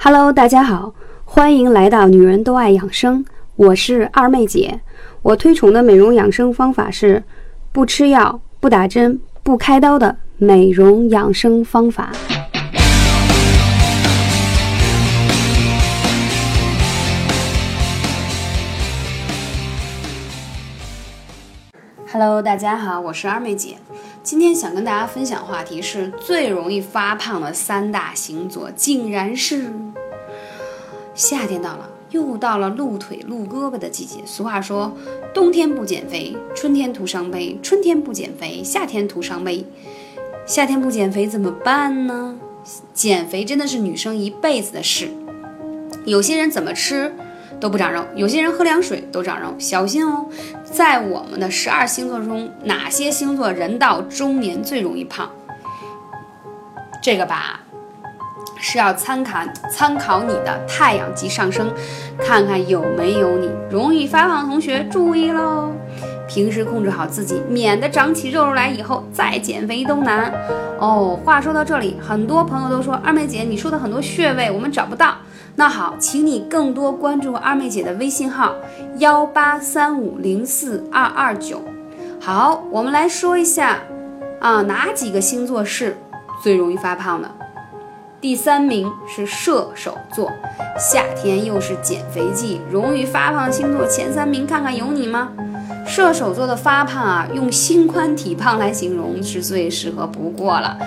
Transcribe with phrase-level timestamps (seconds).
[0.00, 0.94] Hello，大家好，
[1.24, 3.24] 欢迎来到女人都爱养生，
[3.56, 4.78] 我是二妹姐。
[5.22, 7.24] 我推崇的美容养生方法是
[7.72, 12.12] 不吃药、不打针、不开刀的美容养生方法。
[22.12, 23.76] Hello，大家好，我是二妹姐。
[24.30, 29.72] 今天想跟大家分享话题是最容易发胖的三大星座，竟然是
[31.14, 34.18] 夏天到了，又到了露腿露胳膊的季节。
[34.26, 34.94] 俗话说，
[35.32, 39.64] 冬天不减肥，春天徒伤悲；春天不减肥，夏天徒伤悲。
[40.44, 42.38] 夏天不减肥怎么办呢？
[42.92, 45.08] 减肥真的是女生一辈子的事。
[46.04, 47.14] 有些人怎么吃？
[47.60, 50.26] 都不长肉，有些人喝凉水都长肉，小心哦！
[50.64, 55.28] 在我们的十二星座中，哪些星座人到中年最容易胖？
[57.02, 57.60] 这个吧，
[58.60, 59.40] 是要参考
[59.70, 61.72] 参考你的太阳及上升，
[62.18, 65.72] 看看有没有你容易发胖的同学注意喽！
[66.28, 70.30] 平时控制好自己，免得长起肉肉来以后再减肥都难
[70.78, 71.18] 哦。
[71.24, 75.16] 话说到这里，很多朋友都说二妹姐，你说的很多穴位我们找不到。
[75.58, 78.54] 那好，请你更多关注二妹姐的微信号
[78.98, 81.60] 幺八三五零四二二九。
[82.20, 83.80] 好，我们来说一下
[84.38, 85.96] 啊，哪几个星座是
[86.40, 87.28] 最容易发胖的？
[88.20, 90.30] 第三名是射手座，
[90.78, 95.30] 夏天又是减肥季，容易发胖星座前三名，看看有你吗？
[95.84, 100.78] 射手座的发胖啊，用心宽体胖来形容是最适合不过了，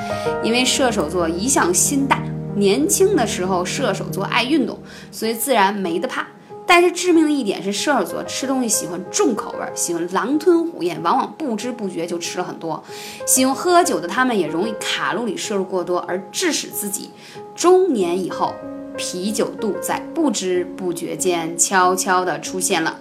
[0.42, 2.18] 因为射手座一向心大。
[2.56, 4.80] 年轻的时候，射手座爱运动，
[5.12, 6.28] 所以自然没得怕。
[6.68, 12.82] 但是致命的一点是，射手座吃东西喜欢重口味，喜欢狼吞虎咽，往往不知不觉就吃了很多。
[13.26, 17.10] 喜欢喝酒的他们也容易卡路里摄入过多，而致使自己
[17.56, 18.54] 中年以后
[18.96, 23.00] 啤酒肚在不知不觉间悄悄地出现了。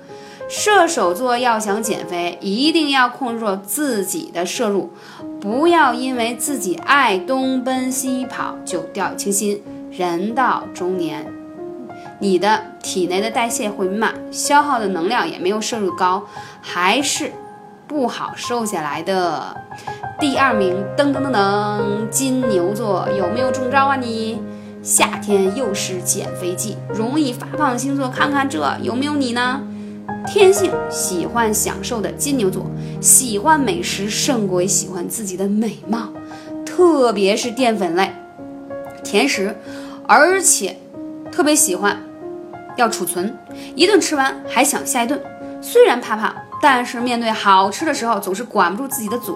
[0.48, 4.90] 射手座要想减肥，一定要控制住自己的摄入，
[5.40, 9.62] 不要因为自己爱东奔西跑就掉以轻心。
[9.90, 11.26] 人到中年，
[12.18, 16.22] 你的体内的代谢会慢，消耗的能量也没有摄入高，
[16.60, 17.32] 还是
[17.88, 19.56] 不好瘦下来的。
[20.20, 23.96] 第二名，噔噔噔噔，金牛座有没有中招啊？
[23.96, 24.40] 你
[24.82, 29.62] 夏天又是减肥季，容易发胖的星座，看看这有没有你呢？
[30.26, 32.64] 天性喜欢享受的金牛座，
[33.00, 36.08] 喜欢美食胜过于喜欢自己的美貌，
[36.64, 38.12] 特别是淀粉类、
[39.02, 39.56] 甜食，
[40.06, 40.76] 而且
[41.32, 42.00] 特别喜欢
[42.76, 43.36] 要储存，
[43.74, 45.20] 一顿吃完还想下一顿。
[45.60, 49.34] 虽然怕胖，但是面对好吃的时候总是管不住自己的嘴，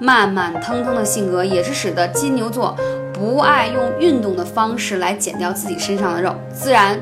[0.00, 2.76] 慢慢腾腾的性格也是使得金牛座
[3.12, 7.00] 不爱用运动的方式来减掉自己身上的肉，自然。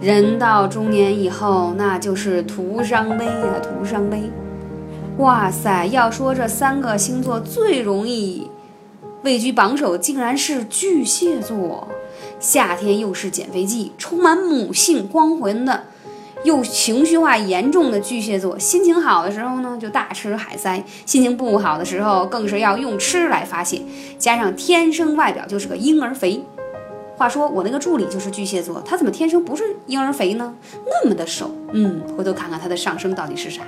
[0.00, 4.30] 人到中年以后，那就是徒伤悲呀，徒伤悲。
[5.18, 8.50] 哇塞，要说这三个星座最容易
[9.24, 11.88] 位居榜首，竟然是巨蟹座。
[12.38, 15.84] 夏天又是减肥季，充满母性光环的，
[16.44, 23.80] 又情绪化严重的巨蟹座，心情好的时候呢，就大吃海塞；心情不好的时候，更是要用吃来发泄。
[24.18, 26.44] 加上天生外表就是个婴儿肥。
[27.16, 30.54] 话说我那个助理就是巨蟹座，他怎么天生不是婴儿肥呢？
[30.84, 33.62] 那么的瘦，嗯，回头看看他的上升到底是啥？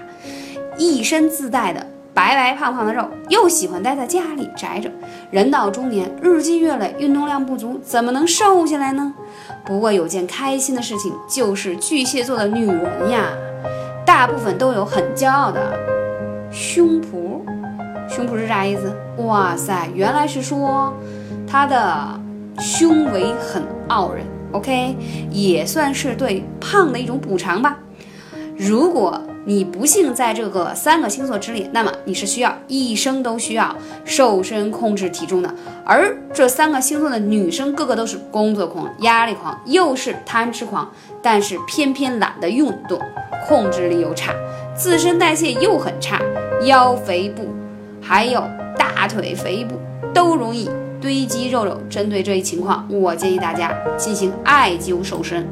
[0.77, 4.91] 一身自带的白白胖胖的肉，又喜欢待在家里宅着。
[5.31, 9.15] 人到中年，日积月累，运动量不足，怎么能瘦下来呢？
[9.65, 13.31] 不过有件开心的事情，就是巨蟹座的女人呀，
[14.05, 15.73] 大部分都有很骄傲的
[16.51, 17.41] 胸脯。
[18.11, 18.95] 胸脯是啥意思？
[19.25, 20.93] 哇塞，原来是说
[21.47, 22.21] 她的。
[22.59, 24.97] 胸围很傲人，OK，
[25.31, 27.79] 也算是对胖的一种补偿吧。
[28.57, 33.75] 如果你不幸在这个三个星座之列，那么你是需要一生都需要
[34.05, 35.55] 瘦身控制体重的。
[35.85, 40.91] 而这三个星座的女生个个都是工作狂、压力狂，又是贪吃狂，
[41.23, 43.01] 但是偏偏懒得运动，
[43.47, 44.35] 控制力又差，
[44.75, 46.21] 自身代谢又很差，
[46.65, 47.47] 腰肥部
[48.03, 48.43] 还有
[48.77, 49.77] 大腿肥部
[50.13, 50.69] 都容易。
[51.01, 55.47] 堆积肉肉，针对这一情况，我建议大家进行艾灸瘦身。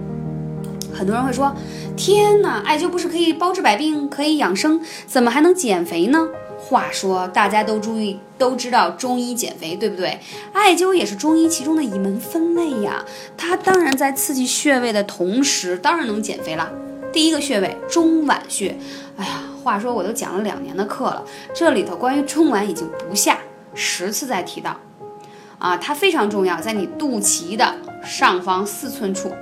[0.93, 1.55] 很多人会说
[1.95, 6.29] ：“天哪，艾灸不是可以包治百病，可以养生，怎么还能减肥呢？”
[6.59, 10.19] 话说，大家都注意都知道中医减肥，对不对？
[10.55, 13.05] 艾灸也是中医其中的一门分类呀。
[13.37, 16.73] 它当然在刺激穴位的同时，当然能减肥了。
[17.13, 18.75] 第一个穴位中脘穴，
[19.19, 21.23] 哎呀，话说我都讲了两年的课了，
[21.55, 23.39] 这里头关于中脘已经不下
[23.75, 24.75] 十次再提到。
[25.59, 27.75] 啊，它非常重要，在你肚脐的
[28.05, 29.33] 上方四寸处。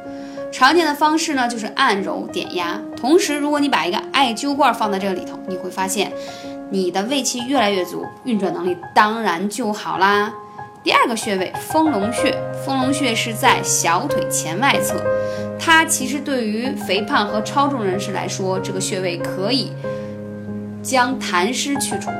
[0.52, 2.80] 常见的方式呢，就是按揉点压。
[2.96, 6.12] 同时，如果你把一个艾灸罐放在这个里头，你会发现
[6.70, 10.32] 你的胃气越来越足，运转能力当然就好啦。
[10.84, 12.32] 第二个穴位丰隆穴，
[12.64, 14.94] 丰隆穴是在小腿前外侧，
[15.58, 19.72] 它其实对于肥胖和超重人士来说，这个穴位可以
[20.80, 22.10] 将痰湿去除。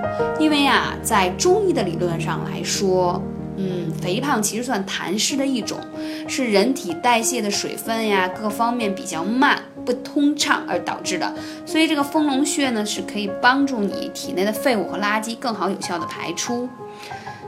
[0.41, 3.23] 因为啊，在中医的理论上来说。
[3.57, 5.79] 嗯，肥胖其实算痰湿的一种，
[6.27, 11.33] 是人体代谢的水分呀各方面比较慢、不通畅而导致的。
[11.65, 16.69] 所以这个丰隆穴呢，是可以帮助你体内的废物和垃圾更好有效的排出。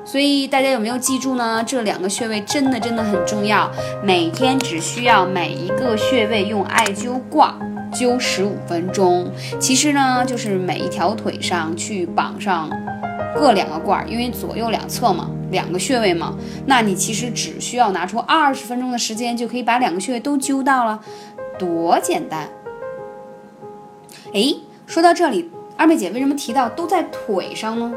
[0.04, 1.64] 所以大家有没有记住呢？
[1.66, 3.68] 这两个穴位真的真的很重要，
[4.04, 7.52] 每天只需要每一个穴位用艾灸罐
[7.92, 9.28] 灸十五分钟。
[9.58, 12.70] 其实呢，就是每一条腿上去绑上
[13.34, 15.28] 各两个罐，因为左右两侧嘛。
[15.50, 21.00] 两个穴位嘛，那你其实只需要拿出二十分钟的时间，就可以把两个穴位都灸到了，
[21.58, 22.48] 多简单！
[24.34, 24.54] 哎，
[24.86, 27.92] 说到这里，二妹姐为什么提到都在腿上呢？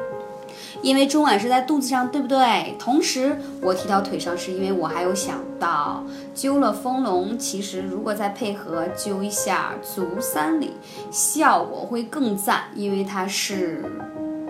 [0.82, 2.76] 因为中脘是在肚子上，对不对？
[2.80, 10.72] 同时我提到腿上，是因为我还有想到灸了丰隆，其实如果再配合灸一下足三里，
[11.12, 13.84] 效果会更赞，因为它是。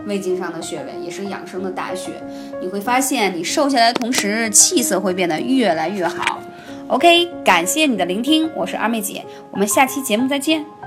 [0.10, 2.12] 胃经上的穴位也是养生的大穴，
[2.60, 6.42] 你会发现你瘦下来的同时气色会变得越来越好。
[6.88, 10.79] OK，感谢你的聆听，我是二妹姐，我们下期节目再见。